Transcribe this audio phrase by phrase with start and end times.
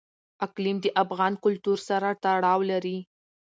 [0.45, 2.97] اقلیم د افغان کلتور سره تړاو لري.